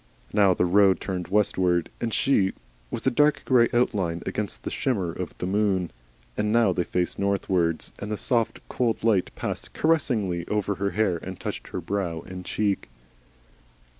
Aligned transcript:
Now 0.33 0.55
the 0.55 0.65
road 0.65 0.99
turned 0.99 1.27
westward, 1.27 1.91
and 2.01 2.11
she 2.11 2.53
was 2.89 3.05
a 3.05 3.11
dark 3.11 3.43
grey 3.45 3.69
outline 3.71 4.23
against 4.25 4.63
the 4.63 4.71
shimmer 4.71 5.11
of 5.11 5.37
the 5.37 5.45
moon; 5.45 5.91
and 6.35 6.51
now 6.51 6.73
they 6.73 6.83
faced 6.85 7.19
northwards, 7.19 7.93
and 7.99 8.11
the 8.11 8.17
soft 8.17 8.67
cold 8.67 9.03
light 9.03 9.29
passed 9.35 9.73
caressingly 9.73 10.47
over 10.47 10.73
her 10.73 10.89
hair 10.89 11.17
and 11.17 11.39
touched 11.39 11.67
her 11.67 11.81
brow 11.81 12.21
and 12.21 12.45
cheek. 12.45 12.89